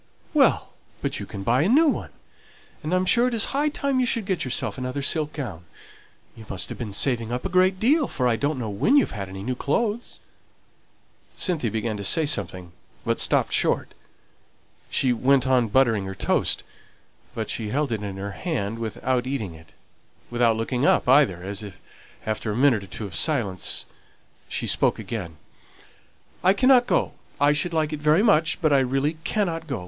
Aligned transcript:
"Well, 0.33 0.73
but 1.03 1.19
you 1.19 1.27
can 1.27 1.43
buy 1.43 1.61
a 1.61 1.69
new 1.69 1.85
one; 1.87 2.09
and 2.81 2.91
I'm 2.91 3.05
sure 3.05 3.27
it 3.27 3.35
is 3.35 3.45
high 3.53 3.69
time 3.69 3.99
you 3.99 4.07
should 4.07 4.25
get 4.25 4.43
yourself 4.43 4.79
another 4.79 5.03
silk 5.03 5.31
gown. 5.33 5.63
You 6.35 6.43
must 6.49 6.69
have 6.69 6.77
been 6.79 6.91
saving 6.91 7.31
up 7.31 7.45
a 7.45 7.49
great 7.49 7.79
deal, 7.79 8.07
for 8.07 8.27
I 8.27 8.35
don't 8.35 8.57
know 8.57 8.71
when 8.71 8.95
you've 8.95 9.11
had 9.11 9.29
any 9.29 9.43
new 9.43 9.53
clothes." 9.53 10.19
Cynthia 11.37 11.69
began 11.69 11.97
to 11.97 12.03
say 12.03 12.25
something, 12.25 12.71
but 13.05 13.19
stopped 13.19 13.53
short. 13.53 13.91
She 14.89 15.13
went 15.13 15.45
on 15.45 15.67
buttering 15.67 16.05
her 16.05 16.15
toast, 16.15 16.63
but 17.35 17.47
she 17.47 17.69
held 17.69 17.91
it 17.91 18.01
in 18.01 18.17
her 18.17 18.31
hand 18.31 18.79
without 18.79 19.27
eating 19.27 19.53
it; 19.53 19.71
without 20.31 20.57
looking 20.57 20.83
up 20.83 21.07
either, 21.07 21.43
as, 21.43 21.63
after 22.25 22.49
a 22.51 22.55
minute 22.55 22.83
or 22.83 22.87
two 22.87 23.05
of 23.05 23.13
silence, 23.13 23.85
she 24.49 24.65
spoke 24.65 24.97
again: 24.97 25.35
"I 26.43 26.53
cannot 26.53 26.87
go. 26.87 27.11
I 27.39 27.53
should 27.53 27.71
like 27.71 27.93
it 27.93 27.99
very 27.99 28.23
much; 28.23 28.59
but 28.63 28.73
I 28.73 28.79
really 28.79 29.17
cannot 29.23 29.67
go. 29.67 29.79